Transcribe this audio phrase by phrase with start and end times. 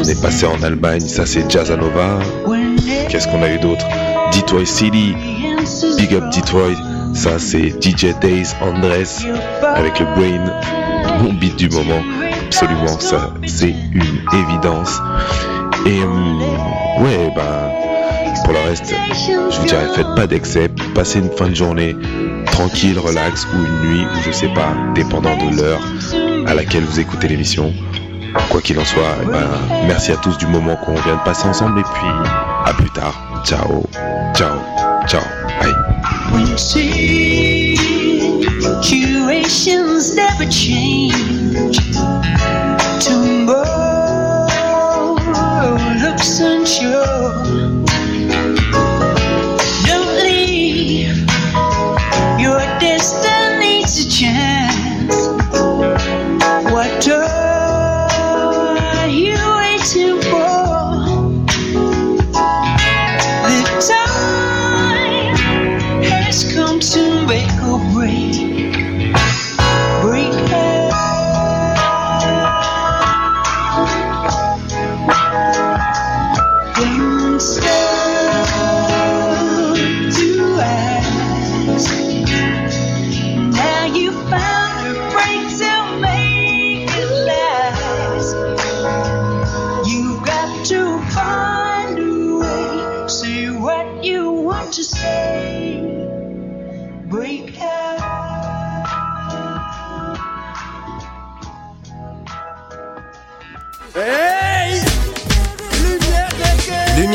[0.00, 2.20] On est passé en Allemagne, ça c'est Jazzanova.
[3.10, 3.86] Qu'est-ce qu'on a eu d'autre?
[4.32, 5.14] Detroit City,
[5.98, 6.74] Big Up Detroit,
[7.12, 9.26] ça c'est DJ Days Andres
[9.62, 12.02] avec le Brain, mon beat du moment.
[12.46, 14.98] Absolument, ça c'est une évidence.
[15.84, 16.40] Et hum,
[17.00, 17.70] ouais, bah
[18.44, 18.94] pour le reste,
[19.50, 21.94] je vous dirais faites pas d'excès, passez une fin de journée
[22.46, 25.80] tranquille, relax ou une nuit ou je sais pas, dépendant de l'heure
[26.46, 27.74] à laquelle vous écoutez l'émission.
[28.50, 29.48] Quoi qu'il en soit, eh ben,
[29.86, 32.08] merci à tous du moment qu'on vient de passer ensemble et puis
[32.64, 33.42] à plus tard.
[33.44, 33.84] Ciao,
[34.34, 34.58] ciao,
[35.06, 35.22] ciao,
[35.60, 35.74] bye.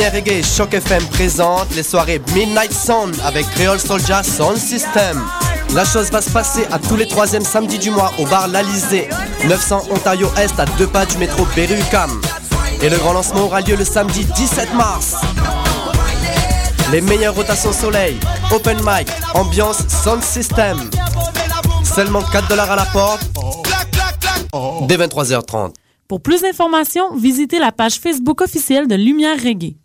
[0.10, 5.22] Reggae Choc FM présente les soirées Midnight Sound avec Creole Soldier Sound System.
[5.74, 9.10] La chose va se passer à tous les troisièmes samedis du mois au bar L'Alizé,
[9.48, 12.22] 900 Ontario Est à deux pas du métro Berry-UQAM.
[12.84, 15.16] Et le grand lancement aura lieu le samedi 17 mars.
[16.92, 18.16] Les meilleures rotations soleil,
[18.52, 20.78] open mic, ambiance sound system.
[21.84, 23.22] Seulement 4 dollars à la porte
[24.88, 25.74] dès 23h30.
[26.08, 29.76] Pour plus d'informations, visitez la page Facebook officielle de Lumière Reggae.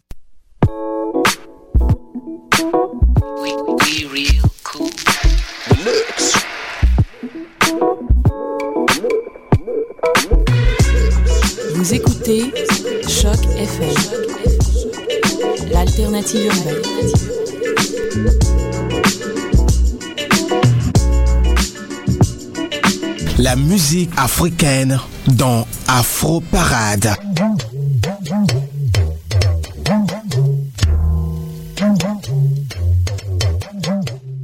[12.31, 12.53] Écoutez
[13.09, 13.95] Choc FM,
[15.73, 16.77] l'alternative urbaine.
[23.39, 27.15] La musique africaine dans Afro Parade.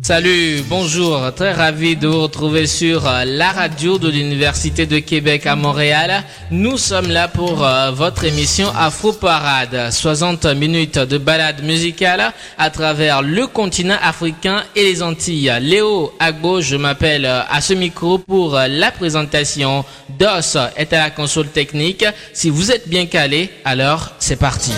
[0.07, 5.47] Salut, bonjour, très ravi de vous retrouver sur euh, la radio de l'Université de Québec
[5.47, 6.23] à Montréal.
[6.53, 12.71] Nous sommes là pour euh, votre émission Afro Parade, 60 minutes de balade musicale à
[12.71, 15.53] travers le continent africain et les Antilles.
[15.61, 19.85] Léo Agbo, je m'appelle euh, à ce micro pour la présentation.
[20.21, 22.05] DOS est à la console technique.
[22.33, 24.71] Si vous êtes bien calé, alors c'est parti.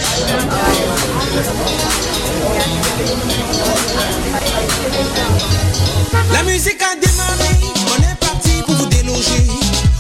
[6.33, 9.47] La musique a démarré, on est parti pour vous déloger.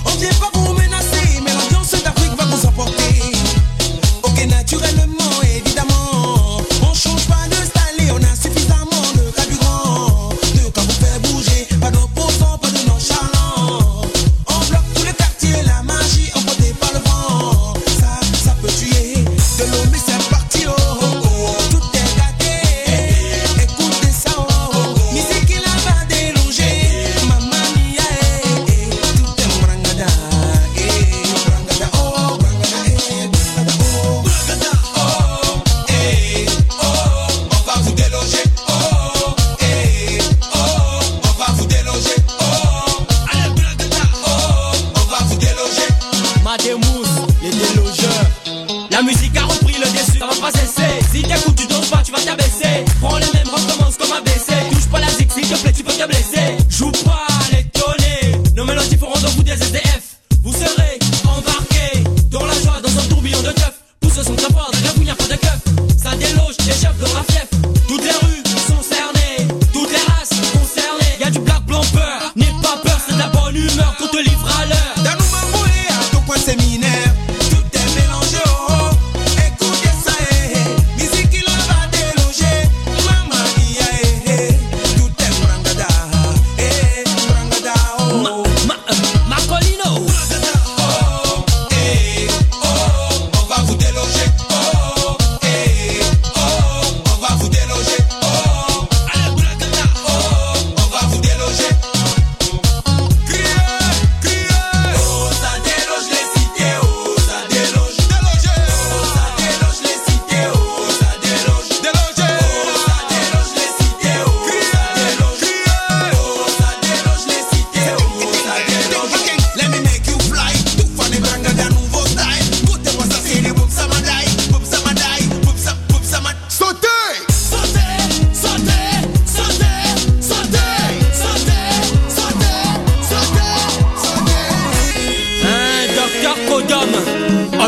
[0.05, 0.11] On
[0.41, 0.58] pas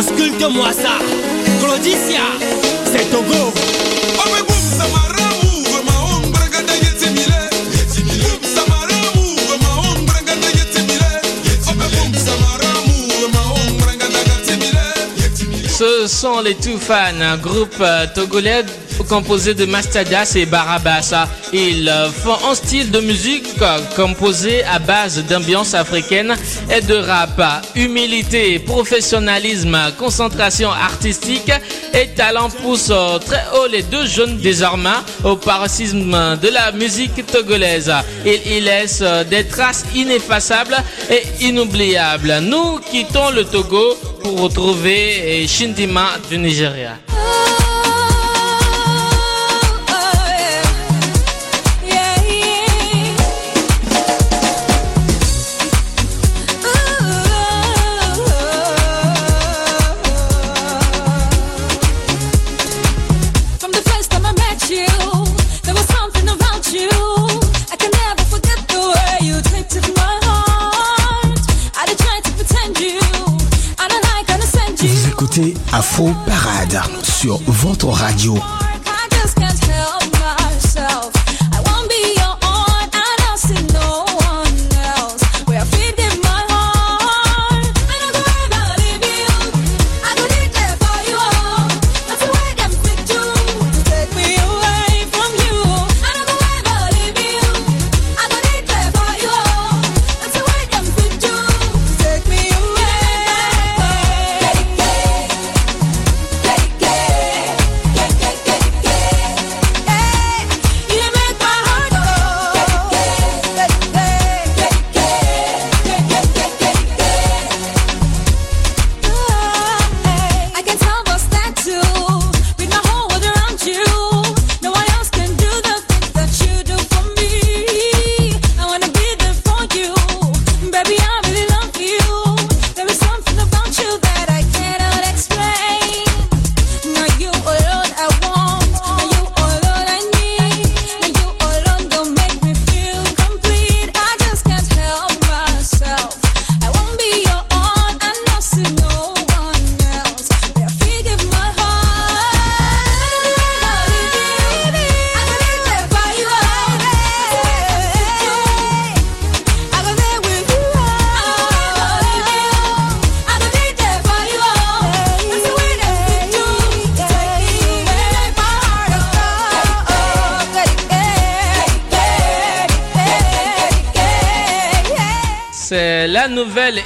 [0.00, 0.96] Ausculte-moi ça,
[1.62, 2.22] Claudicia,
[2.86, 3.52] c'est Togo.
[15.68, 18.64] Ce sont les Toufan, un groupe euh, togolais
[19.10, 21.28] composé de Mastadias et Barabassa.
[21.52, 26.36] Ils euh, font un style de musique euh, composé à base d'ambiance africaine
[26.72, 27.42] et de rap.
[27.74, 31.50] Humilité, professionnalisme, concentration artistique
[31.92, 37.26] et talent poussent euh, très haut les deux jeunes désormais au paroxysme de la musique
[37.26, 37.92] togolaise.
[38.24, 40.76] Ils laissent des traces ineffaçables
[41.10, 42.38] et inoubliables.
[42.42, 47.09] Nous quittons le Togo pour retrouver Shindima du Nigeria.
[75.40, 78.38] écoutez Afro Parade sur votre radio.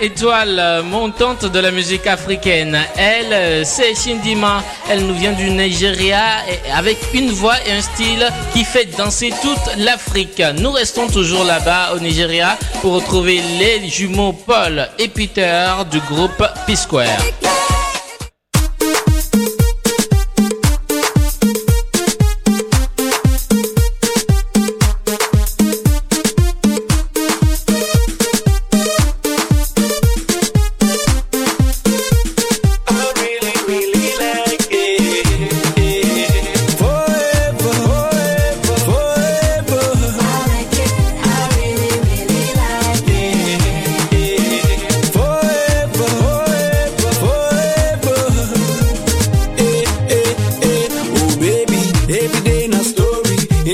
[0.05, 2.79] étoile montante de la musique africaine.
[2.97, 4.63] Elle, euh, c'est Shindima.
[4.91, 6.43] Elle nous vient du Nigeria
[6.75, 10.43] avec une voix et un style qui fait danser toute l'Afrique.
[10.61, 16.45] Nous restons toujours là-bas au Nigeria pour retrouver les jumeaux Paul et Peter du groupe
[16.67, 17.44] P-Square.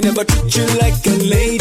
[0.02, 1.59] never treat you like a lady.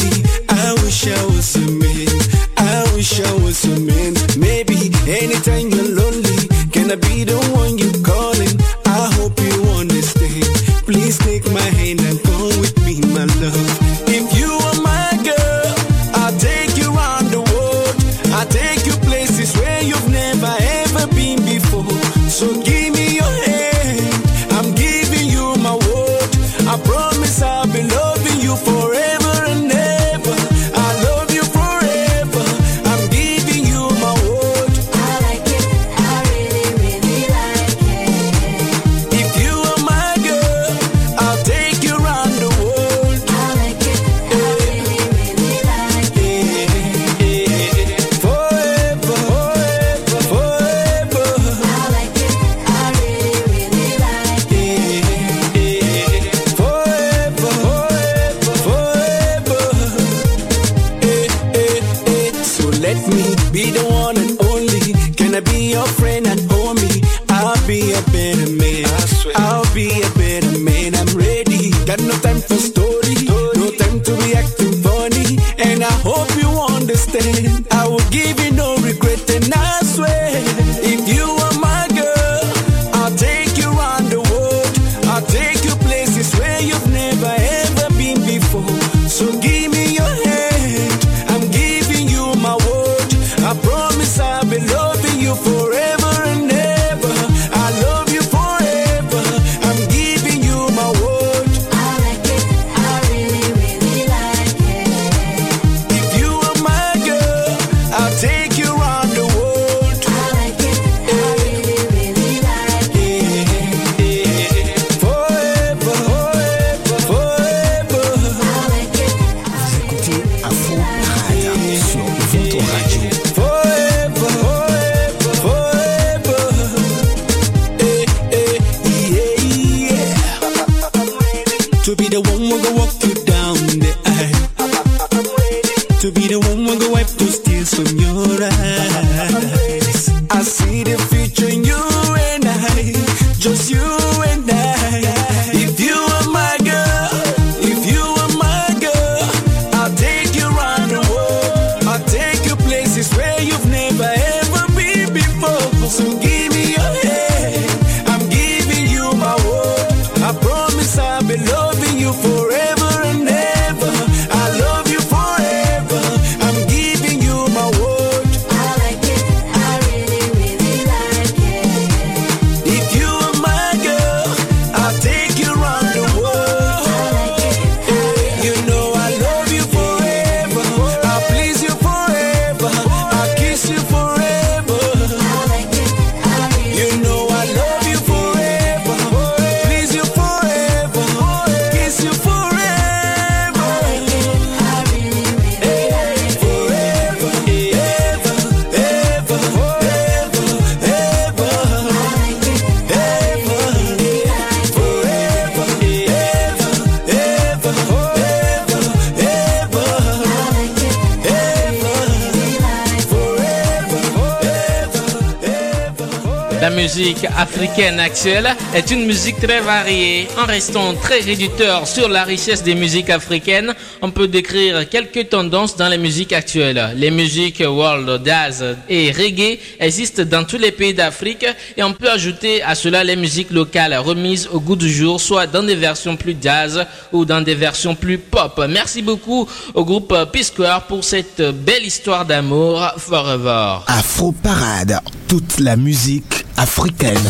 [218.79, 220.25] Est une musique très variée.
[220.41, 225.75] En restant très réducteur sur la richesse des musiques africaines, on peut décrire quelques tendances
[225.75, 226.93] dans les musiques actuelles.
[226.95, 231.45] Les musiques world, jazz et reggae existent dans tous les pays d'Afrique
[231.75, 235.45] et on peut ajouter à cela les musiques locales remises au goût du jour, soit
[235.45, 238.61] dans des versions plus jazz ou dans des versions plus pop.
[238.69, 243.79] Merci beaucoup au groupe P-Square pour cette belle histoire d'amour forever.
[243.87, 247.29] Afro Parade, toute la musique africaine.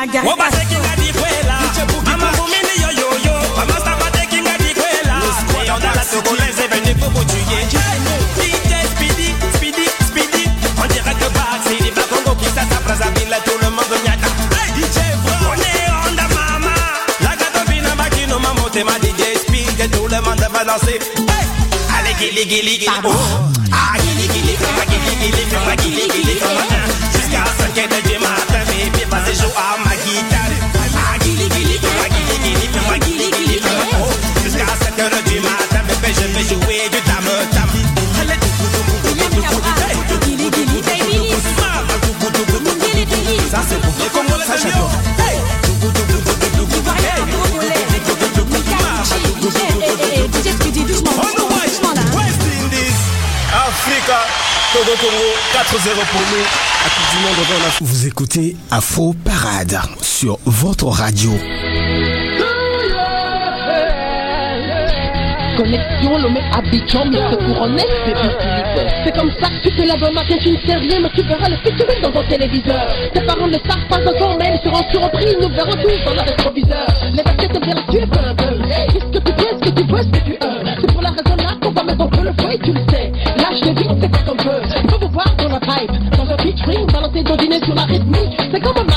[0.00, 0.24] Kim Margaret.
[0.24, 1.56] Wabase kinga di kwela.
[2.06, 3.34] Mama Boumini yo yo yo.
[3.56, 5.20] Mama Sabate kinga di kwela.
[5.64, 7.68] Et on a la Togolaise est venue pour vous tuer.
[7.68, 7.76] DJ
[8.92, 10.44] Speedy, Speedy, Speedy.
[10.82, 13.70] On dirait que Bax, il est pas Congo qui ça s'apprête à ville, tout le
[13.70, 14.28] monde nyata.
[14.56, 15.34] Hey, DJ Bro.
[15.52, 16.74] On est on the mama.
[17.20, 20.98] La gato bina makino mamote ma DJ Speed, que tout le monde va danser.
[21.28, 21.46] Hey.
[21.98, 22.90] Allez, gili, gili, gili.
[23.04, 23.10] Oh.
[23.70, 26.69] Ah, gili, gili, fais-moi gili, gili, fais-moi gili, gili, fais-moi
[44.50, 44.90] ça j'adore.
[53.52, 54.26] Africa,
[54.72, 56.44] Togo Congo, 4-0 pour nous.
[56.82, 61.30] La Coupe du Monde dans la Vous écoutez Afro Parade sur votre radio.
[65.60, 68.38] Connexion, Lomé, Abidjan, mais se couronner, c'est Philippe.
[69.04, 71.20] C'est comme ça que tu te lèves un matin, tu ne sais rien, mais tu
[71.20, 72.86] verras le featuring dans ton téléviseur.
[73.12, 76.20] Tes parents ne savent pas encore, mais ils seront surpris, nous verrons tous dans le
[76.20, 76.86] rétroviseur.
[77.12, 78.56] Les baskets te verront, tu es un peu.
[78.90, 80.38] Qu'est-ce que tu fais, ce que tu veux, ce que tu veux.
[80.80, 82.80] C'est pour la raison là qu'on va mettre un peu le feu, et tu le
[82.88, 83.12] sais.
[83.36, 84.62] Là, je te dis, on fait comme on veut.
[84.88, 88.40] Peut vous voir dans la pipe, dans un featuring, balancer ton dîner sur la rythmique.
[88.50, 88.89] C'est comme un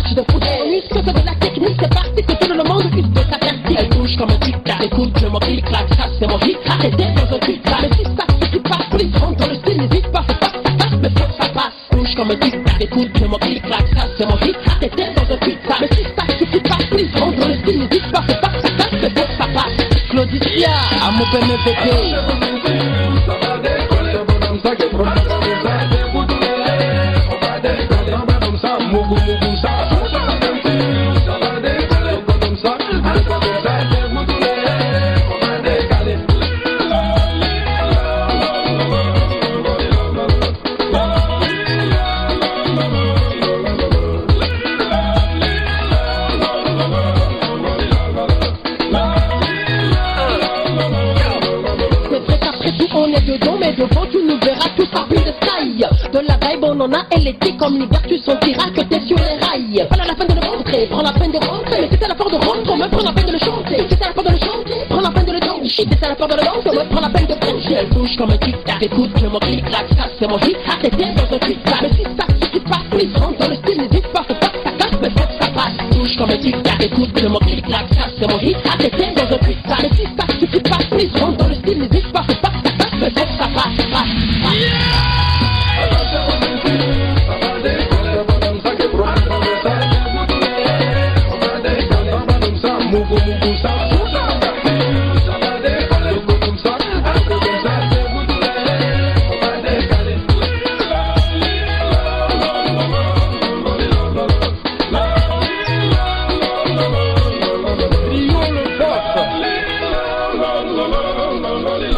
[4.17, 6.57] comme un tic-tac, écoute le mot clic-clac, ça c'est mon hit.
[6.67, 7.39] Arrêtez dans un
[7.81, 8.25] mais si ça,
[9.19, 10.51] rentre dans le style, n'hésite pas, pas
[11.01, 11.73] mais faut ça passe.
[12.15, 14.55] Comme un tic-tac, écoute le mot clic-clac, ça c'est mon hit.
[14.67, 15.37] Arrêtez dans un
[15.81, 16.23] mais si ça,
[17.19, 18.51] rentre dans le style, n'hésite pas, pas
[19.01, 19.77] mais faut ça passe.
[20.09, 20.71] Claudicia,
[21.01, 21.25] à mon
[54.43, 57.79] verras tous à plus de sky De la vibe on en a et l'été comme
[57.79, 59.87] l'hiver tu sentiras que t'es sur les rails.
[59.89, 62.15] Pas la peine de le montrer, prends la peine de rentrer Mais si t'as la
[62.15, 63.87] peur de rentrer, même prends la peine de le chanter.
[63.89, 66.09] Si t'as la peur de le chanter, prends la peine de le danser Si t'as
[66.09, 68.37] la peur de le danser, ouais, prends la peine de franchir Elle bouge comme un
[68.37, 71.81] tic-tac, écoute le mot clic-clac Ça c'est mon hit, arrêtez dans un tic-tac.
[71.81, 74.49] Mais si ça, si tu passes, please rentre dans le style N'hésite pas, faut pas
[74.49, 75.77] que ça casse, mais faut que ça passe.
[75.91, 79.39] Bouge comme un tic-tac, écoute le mot clic-clac Ça c'est mon hit, arrêtez dans un
[79.39, 79.79] tic-tac.
[79.81, 82.02] Mais si ça, si tu passes, please rentre dans le style N'hésite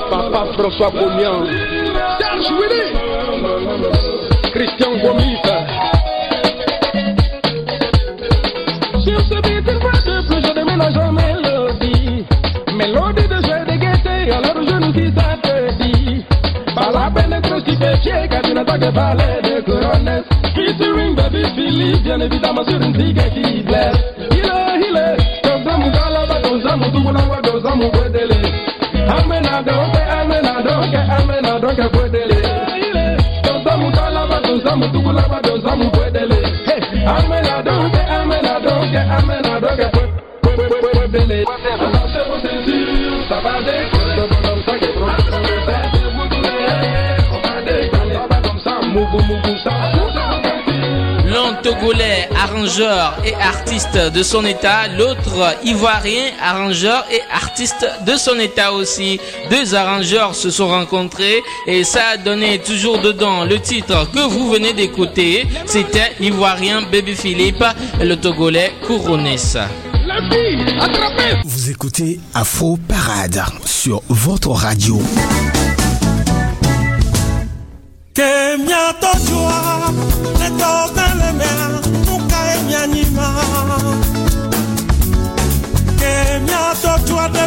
[0.09, 1.74] Papa François Bonian,
[18.85, 20.23] car tu n'attends que parler de couronnes.
[20.55, 23.95] Featuring Baby Philippe, bien évidemment sur une tigre qui blesse.
[24.31, 27.37] Il est, il est, comme ça, mon gars là-bas, dans ça, mon tout, mon amour,
[27.43, 28.35] dans ça, mon bedele.
[29.07, 30.55] Amena donke, amena
[51.25, 58.39] L'un togolais, arrangeur et artiste de son état, l'autre ivoirien, arrangeur et artiste de son
[58.39, 59.19] état aussi.
[59.49, 64.49] Deux arrangeurs se sont rencontrés et ça a donné toujours dedans le titre que vous
[64.49, 65.47] venez d'écouter.
[65.65, 67.65] C'était l'ivoirien Baby Philippe
[67.99, 69.37] et le togolais Kourounes.
[71.43, 75.01] Vous écoutez Afro Parade sur votre radio.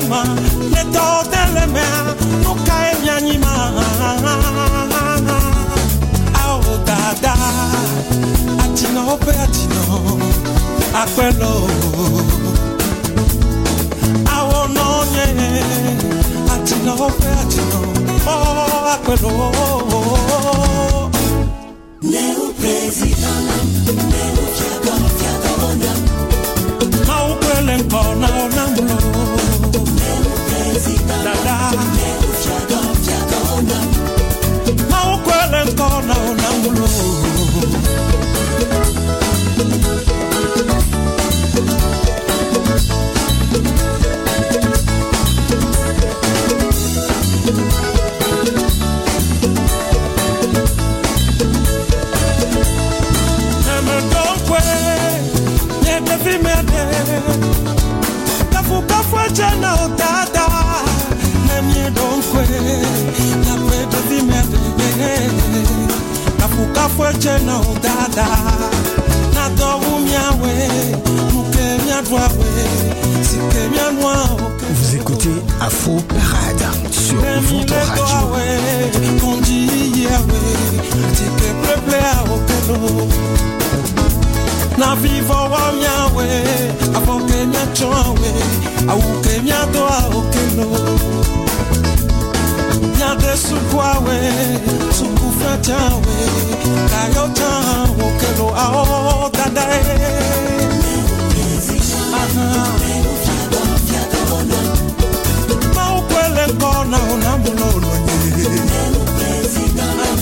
[0.01, 0.25] mema
[0.71, 3.73] netotele mea nukae mianyima
[6.45, 7.35] ao dada
[8.65, 10.19] atino ope atino
[11.15, 11.69] quello
[14.37, 15.27] ao nonye
[16.55, 17.81] atino ope atino
[18.27, 19.53] a quello
[22.03, 23.57] Neu presidana,
[24.11, 27.07] neu fiago, fiago, neu.
[27.07, 29.38] Ma ukwele nkona ona mulo.
[30.79, 32.18] necesitamos.
[67.09, 68.27] Kafukafwejena odada,
[69.35, 70.69] nadowumiawe,
[71.33, 72.51] mukemiadwawe,
[73.23, 74.37] sikemianwao.
[74.75, 78.09] Vous écoutez Afro Parade sur votre radio.
[84.79, 86.59] na miawe
[93.17, 93.57] Yesu
[94.99, 96.17] tukufa tawe
[96.91, 100.99] kayo tawo kelo ao dadae.
[105.75, 108.13] Maukwele nkona unamulo lwenye
[108.71, 110.21] Melo president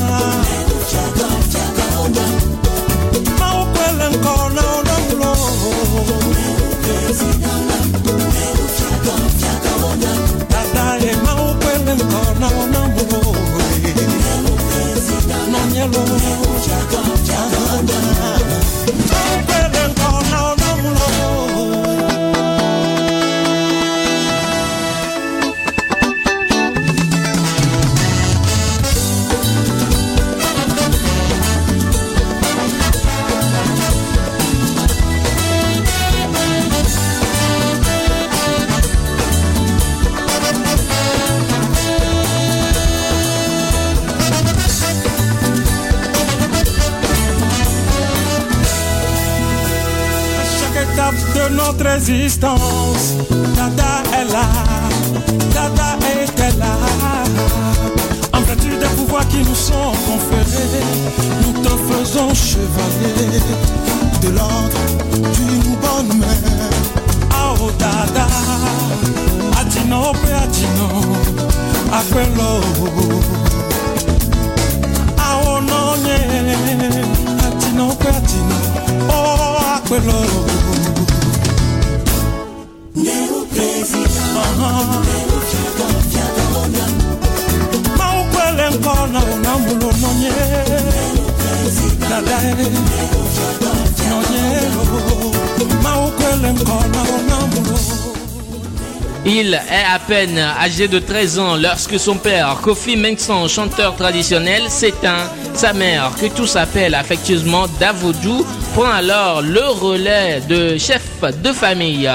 [100.66, 105.30] âgé de 13 ans lorsque son père, Kofi Mengson, chanteur traditionnel, s'éteint.
[105.54, 111.04] Sa mère, que tous appellent affectueusement Davodou, prend alors le relais de chef
[111.40, 112.10] de famille.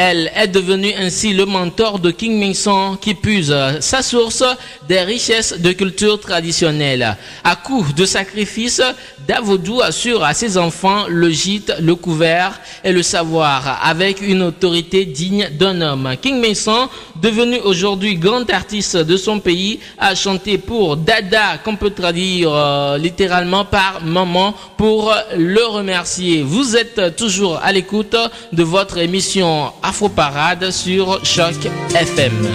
[0.00, 4.44] Elle est devenue ainsi le mentor de King Mingson qui puise sa source
[4.88, 7.16] des richesses de culture traditionnelle.
[7.42, 8.80] À coup de sacrifice,
[9.26, 15.04] Davodou assure à ses enfants le gîte, le couvert et le savoir avec une autorité
[15.04, 16.14] digne d'un homme.
[16.22, 16.88] King Mason,
[17.20, 22.98] devenu aujourd'hui grand artiste de son pays, a chanté pour Dada, qu'on peut traduire euh,
[22.98, 26.42] littéralement par maman, pour le remercier.
[26.42, 28.14] Vous êtes toujours à l'écoute
[28.52, 31.54] de votre émission Afro Parade sur Choc
[31.94, 32.46] FM.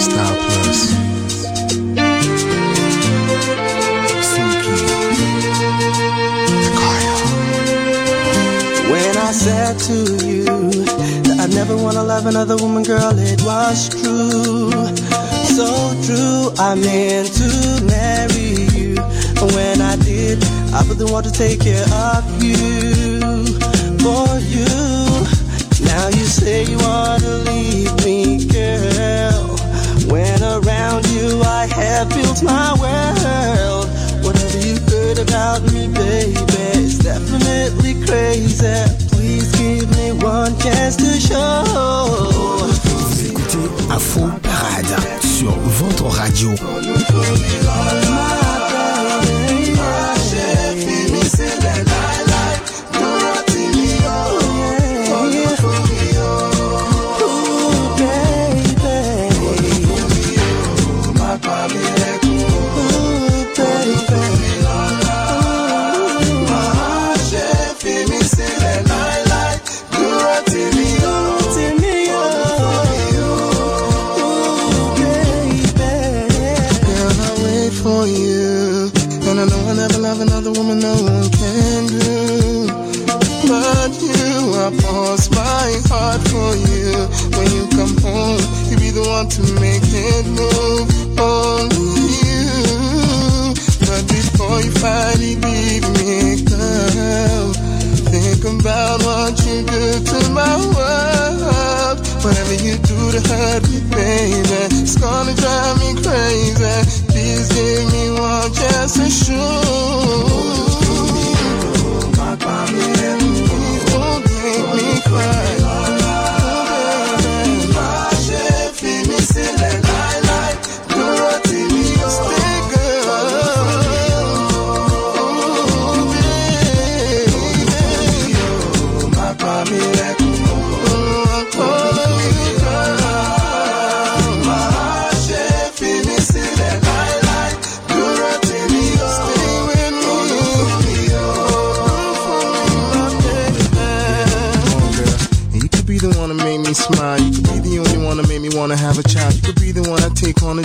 [0.00, 0.94] Star Plus.
[8.88, 9.92] When I said to
[10.24, 10.44] you
[11.24, 14.70] that I never wanna love another woman, girl, it was true.
[15.44, 18.96] So true, I meant to marry you.
[19.42, 20.43] And when I did,
[20.74, 23.20] I really want to take care of you.
[24.02, 24.66] For you.
[25.86, 29.54] Now you say you wanna leave me, girl.
[30.10, 33.86] When around you, I have built my world.
[34.24, 36.42] Whatever you heard about me, baby,
[36.74, 38.74] it's definitely crazy.
[39.12, 41.62] Please give me one chance to show.
[42.94, 46.50] Vous écoutez Afro Parade sur votre radio.
[86.56, 86.94] you.
[87.36, 88.40] When you come home,
[88.70, 90.88] you be the one to make it move
[91.18, 93.54] on you.
[93.86, 97.52] But before you finally leave me, girl,
[98.08, 101.98] think about what you do to my world.
[102.24, 107.04] Whatever you do to hurt me, baby, it's gonna drive me crazy.
[107.08, 110.63] Please give me one chance to shoot.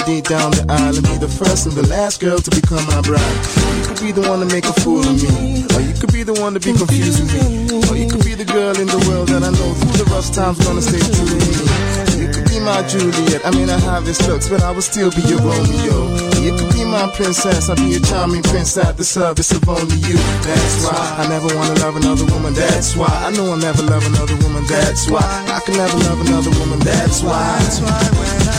[0.09, 3.01] Date down the aisle and be the first and the last girl to become my
[3.05, 3.37] bride.
[3.77, 6.23] You could be the one to make a fool of me, or you could be
[6.25, 9.29] the one to be confusing me, or you could be the girl in the world
[9.29, 12.25] that I know through the rough times gonna stay true to me.
[12.25, 13.45] You could be my Juliet.
[13.45, 15.97] I mean I have this looks, but I will still be your Romeo.
[16.41, 17.69] You could be my princess.
[17.69, 20.17] I'll be a charming prince at the service of only you.
[20.41, 22.53] That's why I never wanna love another woman.
[22.57, 24.65] That's why I know I'll never love another woman.
[24.65, 26.79] That's why I can never love another woman.
[26.79, 27.45] That's why.
[27.61, 28.58] That's why when I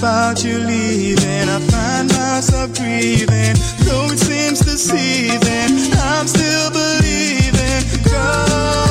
[0.00, 3.54] about you leaving, I find myself grieving.
[3.84, 7.84] Though it seems deceiving, I'm still believing.
[8.08, 8.89] Girl,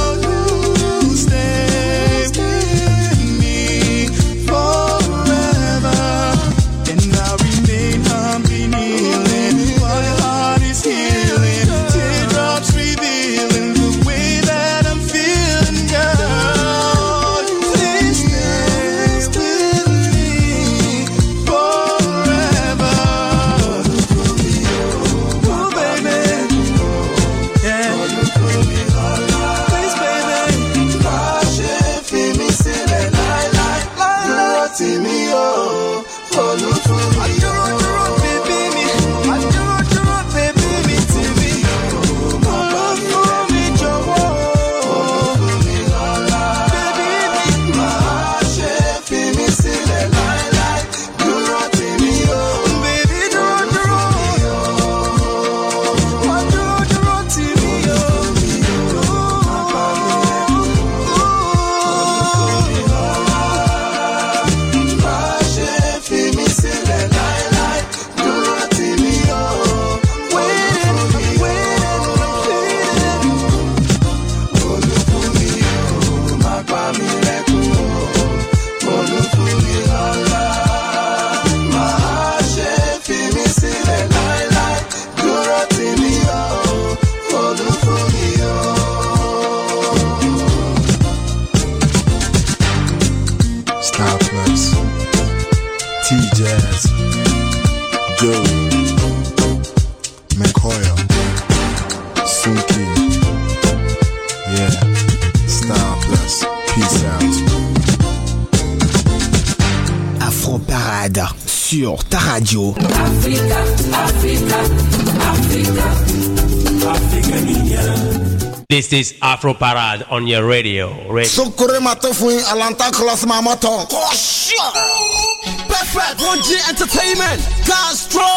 [119.40, 120.90] Afro Parade on your radio.
[121.08, 121.30] radio.
[121.32, 123.88] Sukure matofui alanta class mamaton.
[123.88, 124.52] Kosha.
[124.60, 126.20] Oh, Perfect.
[126.20, 127.40] Roger Entertainment.
[127.64, 128.28] Castro.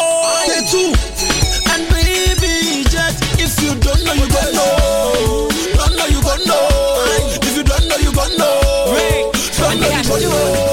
[0.47, 0.95] K2.
[1.75, 3.11] And baby jet.
[3.37, 5.49] If you don't know, you don't know.
[5.75, 6.67] Don't know, you don't know.
[7.43, 8.95] If you don't know, you don't know.
[9.59, 10.72] Don't know, you don't know.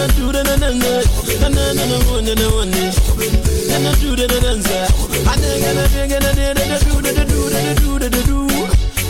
[0.00, 1.44] Then I do the danza.
[1.44, 2.70] And then I want the one.
[2.72, 4.88] Then I do the danza.
[5.28, 8.48] I think I think I did the do the do the do the do.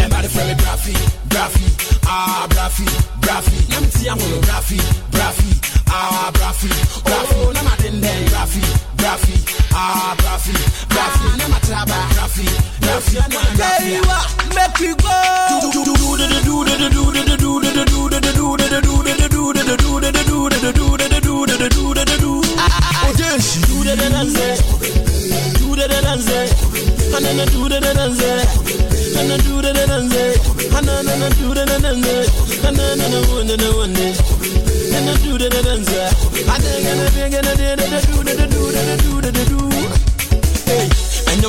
[0.03, 0.95] And by the friendly Braffy,
[1.31, 1.67] Braffy,
[2.07, 2.87] ah Braffy,
[3.23, 3.71] Braffy.
[3.71, 4.79] Let me see I'm on Braffy,
[5.15, 5.61] Braffy
[5.93, 6.69] ah brafi
[7.05, 8.61] brafi oh na matende brafi
[8.97, 9.35] brafi
[9.75, 10.53] ah brafi
[10.89, 12.47] brafi na mataba brafi
[12.81, 13.27] brafi na
[13.59, 13.99] brafi
[14.55, 15.11] make we go
[15.63, 17.40] do do do do do do do do do
[27.37, 28.07] na do da da da
[29.29, 29.99] na do da da da
[30.81, 34.15] na na do da da da na na na na wonder na wonder
[35.05, 36.11] na do da da da
[36.53, 39.31] I think I'm gonna do da da do da da do da da do da
[39.31, 39.70] da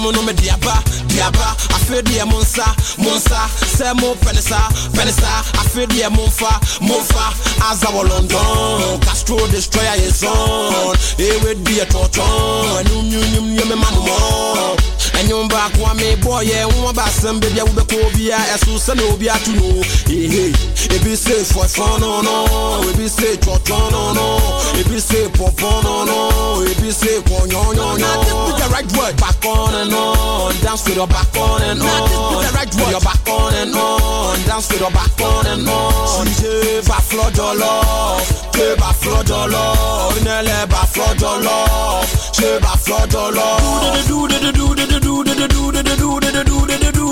[0.02, 1.54] nom no me diaba, diaba.
[1.74, 2.66] I feel the monsa,
[2.98, 3.48] monsa.
[3.78, 4.58] Say mo penisa,
[4.94, 5.30] penisa.
[5.60, 7.26] I feel the monfa, monfa.
[7.70, 10.96] As our London, Castro destroyer is on.
[11.18, 12.22] It would be a torture.
[12.22, 14.78] Nyum nyum nyum nyum mamumo.
[15.22, 19.52] ɛnyom baako a mebɔ yɛ nwoma baasɛm baabi a wobɛkɔ obia ɛso sɛne obi ato
[19.52, 19.68] no
[20.10, 20.54] ehe
[20.96, 24.26] ebi se fɔfɔn no no ebi se twɔtɔn no no
[24.80, 28.00] ebi se pɔpɔn no no ebi se kɔnyɔnyɔnyɔ.
[28.00, 29.91] na ti put the right word back on and
[30.72, 32.08] dance with your back on and on.
[32.32, 36.08] Put the right your back on and on, dance with your back on and on.
[36.08, 37.84] Sujet va flodolo,
[38.54, 41.68] que va flodolo, ne le va flodolo,
[42.32, 43.60] je va flodolo.
[44.08, 46.78] Do do do do do do do do do do do do do do do
[46.78, 47.12] do do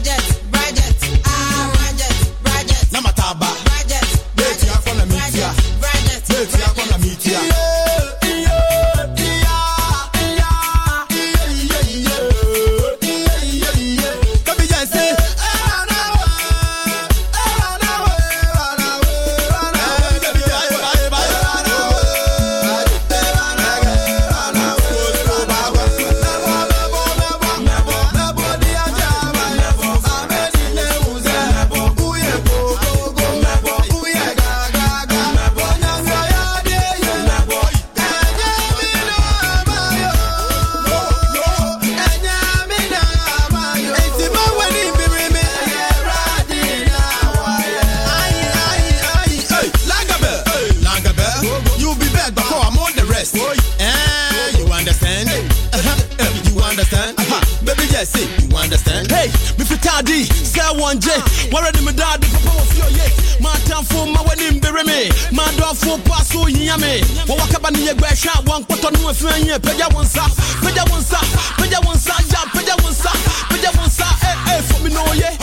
[68.11, 70.19] pressure one put on one friend yeah pay that one sir
[70.59, 71.15] pay that one sir
[71.55, 73.07] pay that one sir yeah pay that one sir
[73.47, 75.40] pay that one sir eh eh for me no yeah.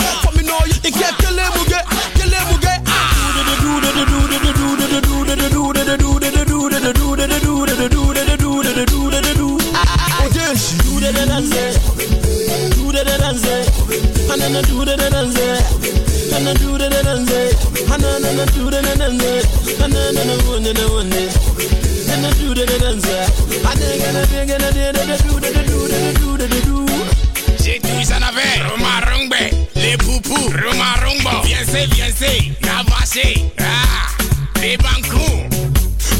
[27.64, 29.34] J'ai tous en avait, Romarungbe,
[29.76, 34.08] les poupous, Romarumbo, viens c'est, viens c'est, Navaché, ah,
[34.60, 35.48] les bancous.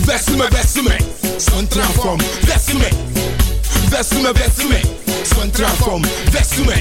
[0.06, 0.96] Versume, versume,
[1.38, 2.84] son transforme, versume,
[3.90, 4.80] versume, versume,
[5.24, 6.72] son transforme, versume,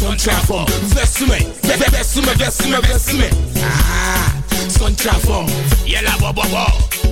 [0.00, 3.24] son transforme, versume, versume, versume, versume,
[3.62, 5.50] ah, son transforme,
[5.86, 7.10] Y'a bobo bo.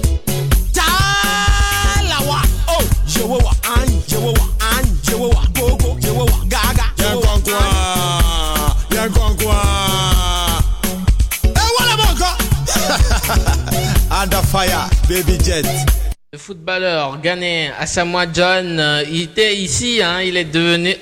[15.50, 20.94] Le footballeur ghanéen Asamoah John, euh, il était ici, hein, il est devenu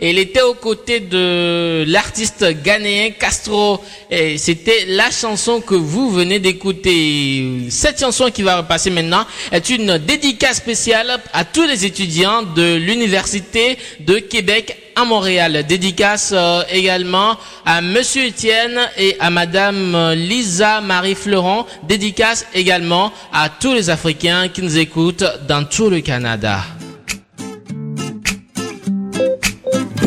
[0.00, 6.38] il était aux côtés de l'artiste ghanéen Castro et c'était la chanson que vous venez
[6.38, 7.66] d'écouter.
[7.70, 12.76] Cette chanson qui va repasser maintenant est une dédicace spéciale à tous les étudiants de
[12.76, 15.64] l'université de Québec à Montréal.
[15.66, 21.66] Dédicace euh, également à Monsieur Étienne et à Madame euh, Lisa Marie Florent.
[21.84, 26.79] Dédicace également à tous les Africains qui nous écoutent dans tout le Canada.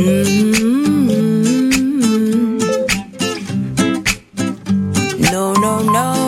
[0.04, 0.44] Mm-hmm.
[5.32, 6.23] No, no, no, no.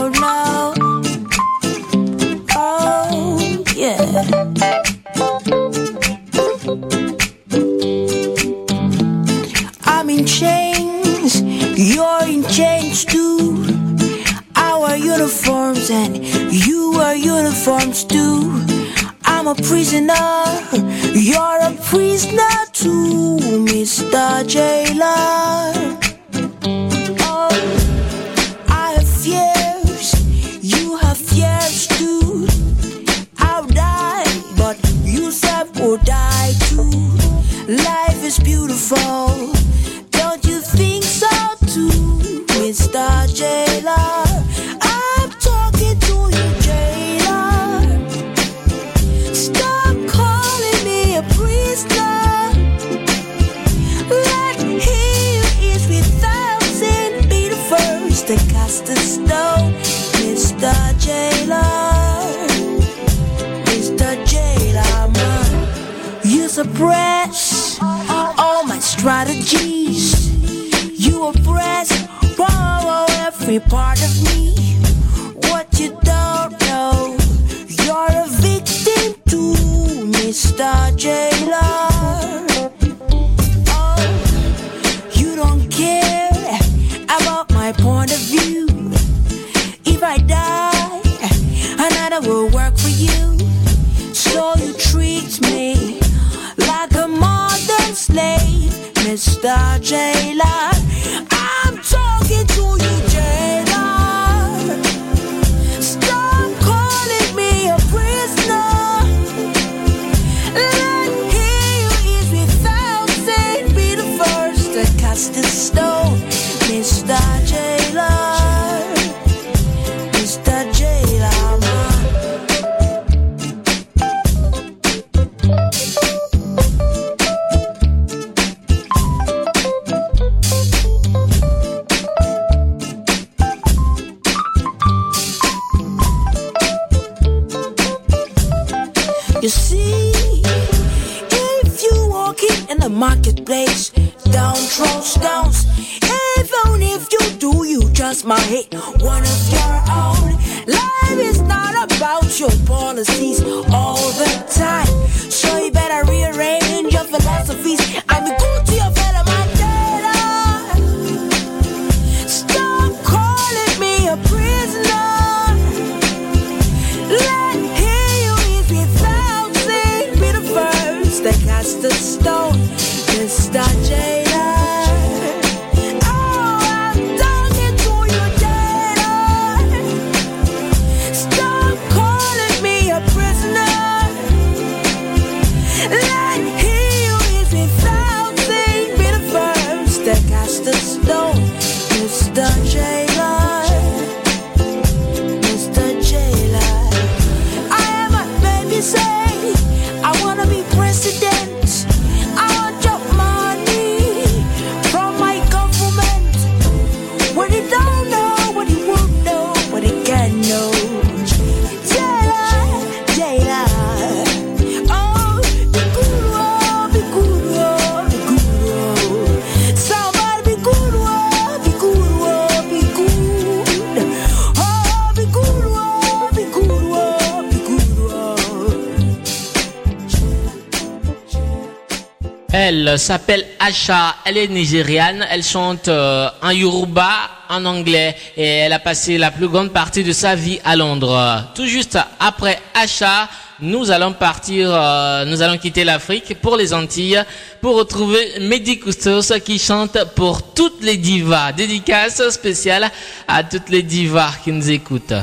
[232.58, 237.10] Elle s'appelle Asha, elle est nigériane, elle chante euh, en yoruba,
[237.50, 241.44] en anglais et elle a passé la plus grande partie de sa vie à Londres.
[241.54, 243.28] Tout juste après Asha,
[243.60, 247.22] nous allons partir, euh, nous allons quitter l'Afrique pour les Antilles
[247.60, 251.52] pour retrouver Mehdi Koustos qui chante pour toutes les divas.
[251.52, 252.90] Dédicace spéciale
[253.28, 255.14] à toutes les divas qui nous écoutent.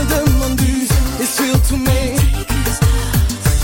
[0.00, 0.86] me demandent du
[1.20, 2.14] et surtout mais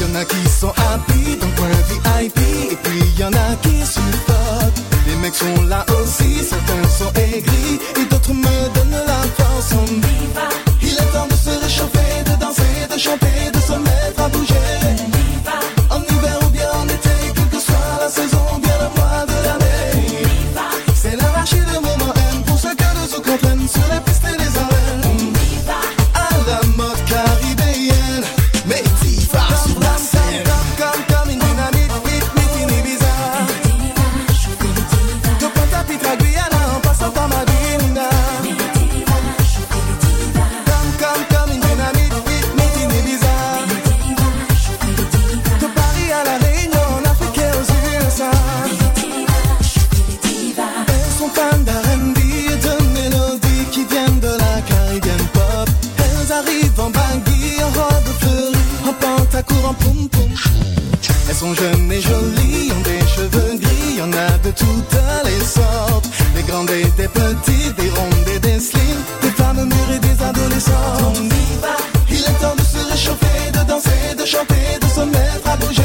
[0.00, 2.38] Y'en a qui sont happy dans coin VIP
[2.72, 4.80] et puis y en a qui supportent.
[5.06, 9.72] Les mecs sont là aussi, certains sont aigris et d'autres me donnent la force.
[10.82, 13.55] Il est temps de se réchauffer, de danser, de chanter.
[61.36, 66.08] sont jeunes et jolies, ont des cheveux gris, y en a de toutes les sortes.
[66.34, 70.22] Des grandes et des petites, des rondes et des slim, des femmes mûres et des
[70.24, 71.12] adolescents.
[72.08, 75.82] Il est temps de se réchauffer, de danser, de chanter, de se mettre à bouger.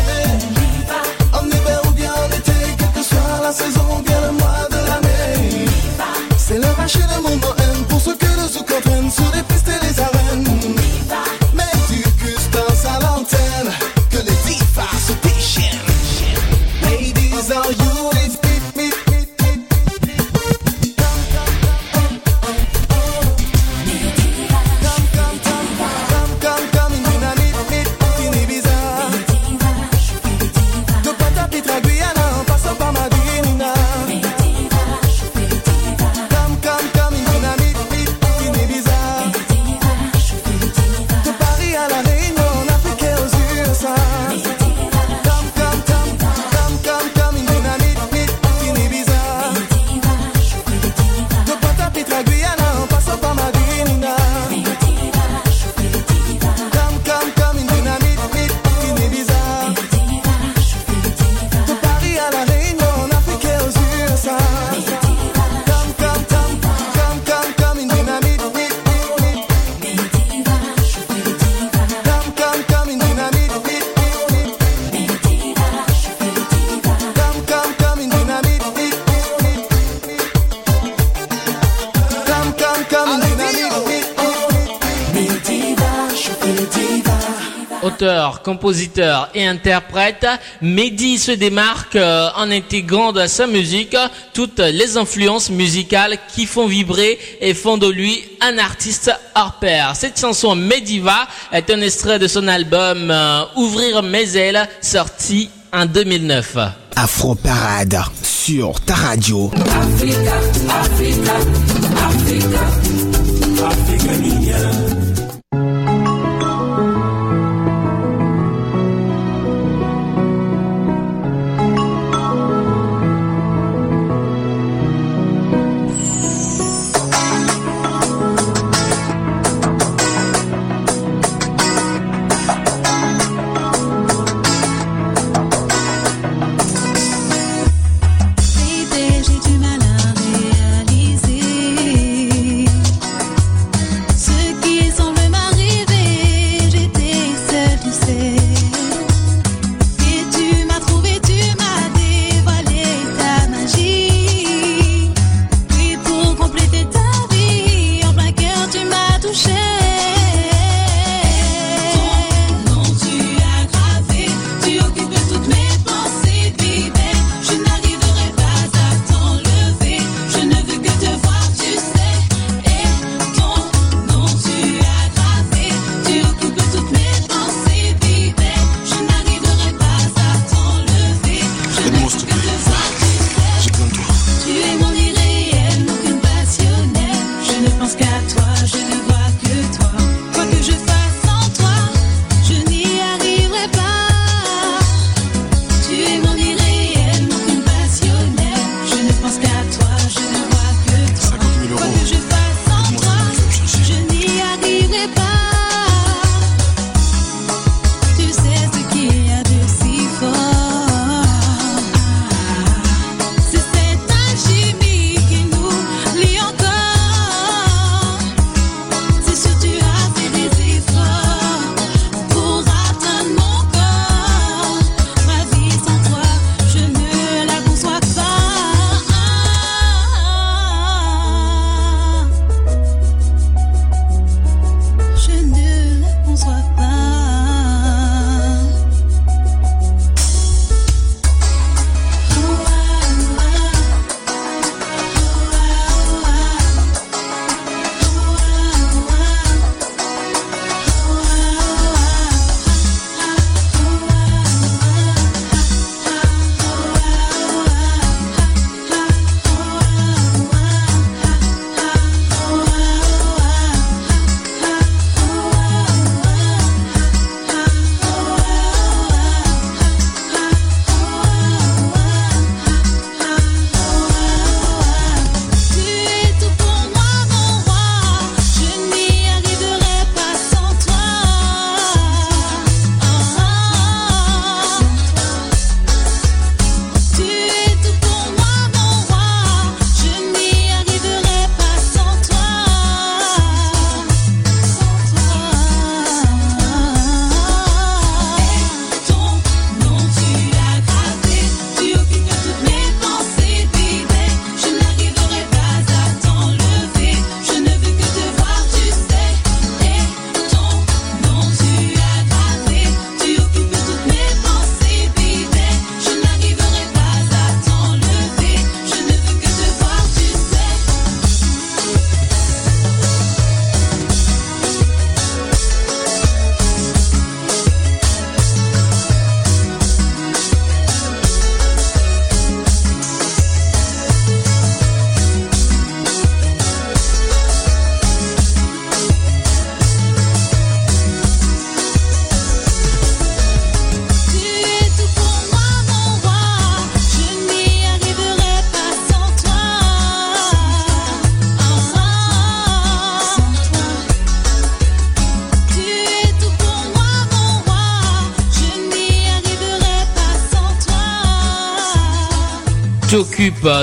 [88.52, 90.28] compositeur et interprète,
[90.62, 93.96] Mehdi se démarque en intégrant dans sa musique
[94.34, 99.94] toutes les influences musicales qui font vibrer et font de lui un artiste hors pair.
[99.96, 103.14] Cette chanson Mediva est un extrait de son album
[103.56, 106.58] Ouvrir mes ailes sorti en 2009.
[106.98, 109.50] Afro Parade sur ta radio.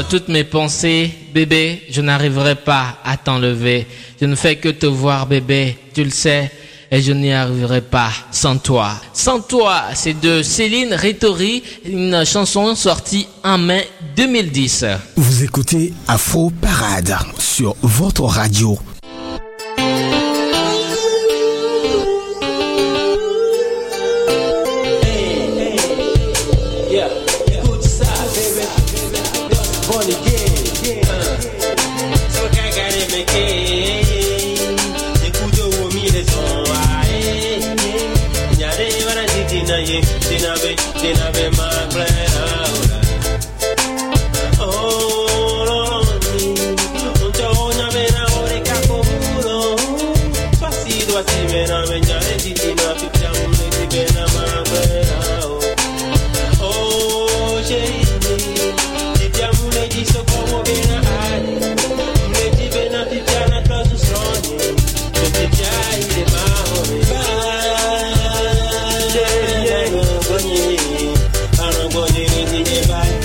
[0.09, 3.87] Toutes mes pensées, bébé, je n'arriverai pas à t'enlever.
[4.21, 6.51] Je ne fais que te voir, bébé, tu le sais,
[6.91, 8.93] et je n'y arriverai pas sans toi.
[9.13, 14.85] Sans toi, c'est de Céline Rétori, une chanson sortie en mai 2010.
[15.17, 18.79] Vous écoutez Afro Parade sur votre radio.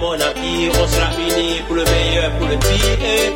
[0.00, 3.32] mon empire, on sera unis pour le meilleur, pour le pire, hey,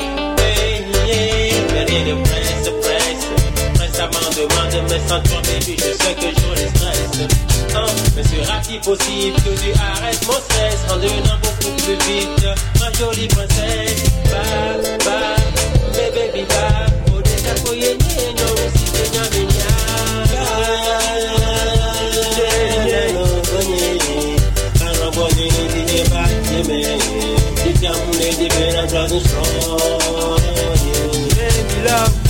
[1.08, 6.28] hey, mais rien de presse, presse, récemment demande, mais sans toi, baby, je sais que
[6.40, 7.28] je les stress,
[7.72, 7.86] Hein,
[8.16, 12.46] mais sera-t-il possible que tu arrêtes mon stress en devenant beaucoup plus vite?
[12.80, 14.42] Ma jolie princesse Ba,
[15.04, 15.36] ba,
[15.94, 16.70] bébé biba Odeka
[29.11, 29.26] Baby
[31.82, 32.30] love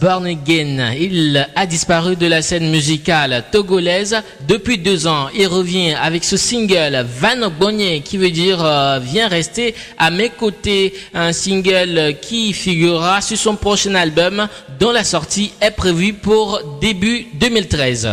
[0.00, 0.94] Born Again.
[0.98, 4.16] Il a disparu de la scène musicale togolaise
[4.48, 5.28] depuis deux ans.
[5.36, 10.30] Il revient avec ce single Van Bonnier qui veut dire euh, Viens rester à mes
[10.30, 10.94] côtés.
[11.12, 14.48] Un single qui figurera sur son prochain album
[14.78, 18.08] dont la sortie est prévue pour début 2013.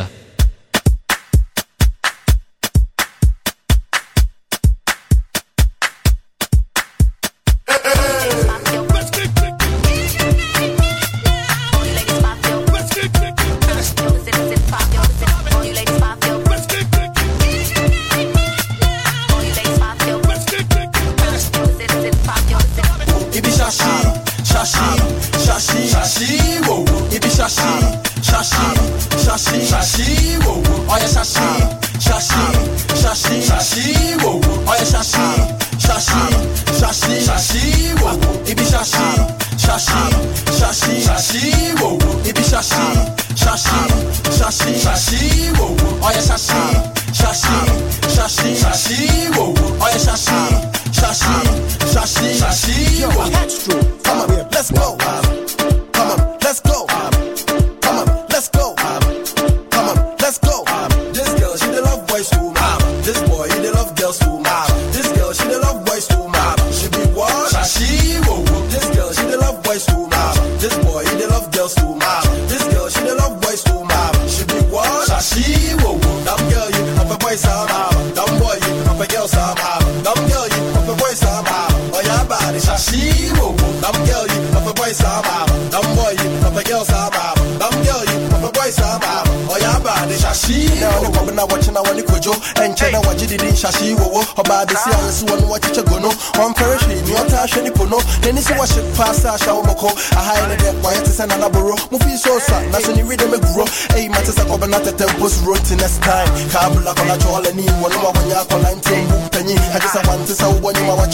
[102.47, 103.65] sa na se ni wi de me gro
[103.97, 106.29] e ma te sa ko bana tete bus rotin as time.
[106.51, 106.93] Ka bula
[107.23, 110.01] chole ni wo no ma ko nya ko la ntim bu tanyi ha ke sa
[110.07, 111.05] wan te sa wo nyima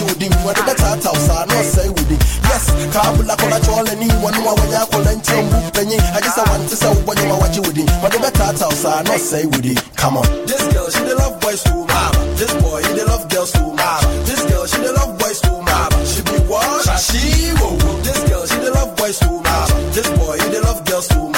[0.53, 1.11] de ta ta
[1.49, 2.15] no say wi
[2.49, 5.97] yes ka bula chole ni wo no ma ko nya ko la ntim bu tanyi
[6.13, 8.67] ha ke sa wan te sa wo nyima de ta ta
[9.03, 10.27] no say wi come on.
[10.45, 12.15] This girl she dey love boys too much.
[12.37, 14.03] This boy he dey love girls too much.
[14.27, 15.93] This girl she dey love boys too much.
[16.11, 16.83] She be what?
[16.99, 17.71] She wo
[18.03, 19.39] this girl she dey love boys too
[21.07, 21.32] tú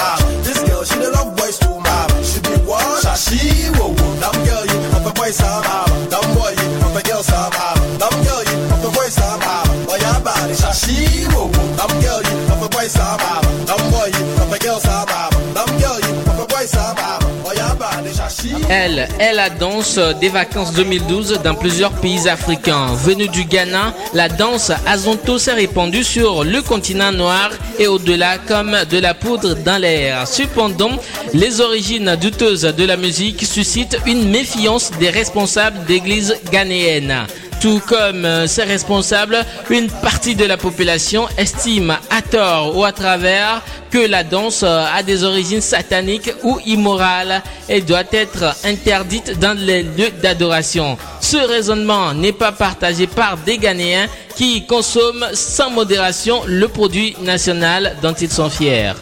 [18.77, 22.87] Elle est la danse des vacances 2012 dans plusieurs pays africains.
[23.05, 28.75] Venue du Ghana, la danse Azonto s'est répandue sur le continent noir et au-delà comme
[28.91, 30.27] de la poudre dans l'air.
[30.27, 30.91] Cependant,
[31.33, 37.27] les origines douteuses de la musique suscitent une méfiance des responsables d'églises ghanéennes.
[37.65, 42.91] Tout comme euh, ses responsables, une partie de la population estime à tort ou à
[42.91, 49.39] travers que la danse euh, a des origines sataniques ou immorales et doit être interdite
[49.39, 50.95] dans les lieux d'adoration.
[51.21, 54.05] Ce raisonnement n'est pas partagé par des Ghanéens
[54.35, 58.93] qui consomment sans modération le produit national dont ils sont fiers.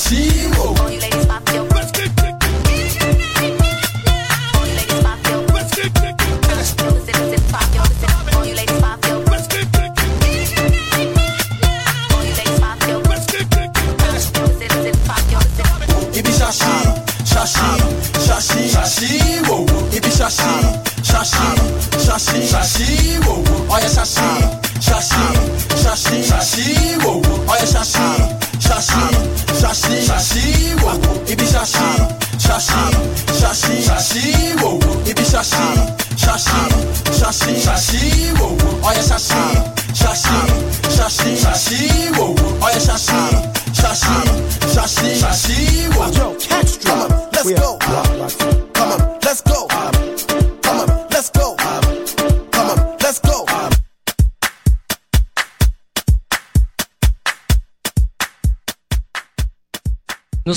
[0.00, 1.09] she woke.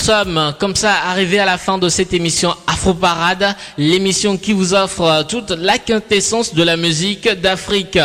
[0.06, 4.52] Nous sommes comme ça arrivés à la fin de cette émission Afro Parade, l'émission qui
[4.52, 7.98] vous offre toute la quintessence de la musique d'Afrique.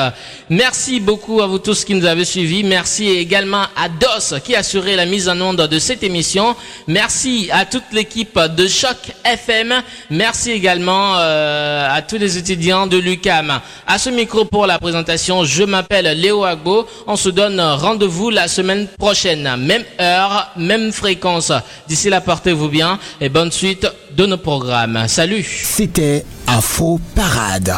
[0.48, 2.62] Merci beaucoup à vous tous qui nous avez suivis.
[2.62, 6.54] Merci également à DOS qui a assuré la mise en onde de cette émission.
[6.86, 9.74] Merci à toute l'équipe de Choc FM.
[10.10, 13.58] Merci également euh, à tous les étudiants de l'UCAM.
[13.88, 16.86] À ce micro pour la présentation, je m'appelle Léo Agbo.
[17.08, 19.56] On se donne rendez-vous la semaine prochaine.
[19.58, 21.50] Même heure, même fréquence.
[21.88, 23.86] D'ici là, portez-vous bien et bonne suite
[24.16, 25.08] de nos programmes.
[25.08, 27.72] Salut C'était Afro Parade.